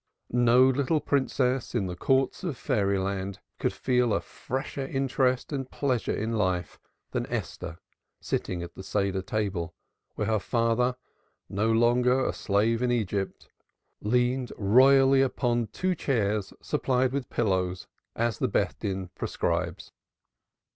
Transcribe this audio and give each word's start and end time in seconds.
No 0.33 0.63
little 0.67 0.99
princess 0.99 1.75
in 1.75 1.85
the 1.85 1.95
courts 1.95 2.43
of 2.43 2.57
fairyland 2.57 3.37
could 3.59 3.71
feel 3.71 4.15
a 4.15 4.19
fresher 4.19 4.87
interest 4.87 5.53
and 5.53 5.69
pleasure 5.69 6.11
in 6.11 6.31
life 6.31 6.79
than 7.11 7.27
Esther 7.31 7.77
sitting 8.19 8.63
at 8.63 8.73
the 8.73 8.81
Seder 8.81 9.21
table, 9.21 9.75
where 10.15 10.25
her 10.25 10.39
father 10.39 10.95
no 11.49 11.71
longer 11.71 12.25
a 12.25 12.33
slave 12.33 12.81
in 12.81 12.91
Egypt 12.91 13.47
leaned 14.01 14.51
royally 14.57 15.21
upon 15.21 15.67
two 15.67 15.93
chairs 15.93 16.51
supplied 16.63 17.11
with 17.11 17.29
pillows 17.29 17.85
as 18.15 18.39
the 18.39 18.73
Din 18.79 19.09
prescribes. 19.09 19.91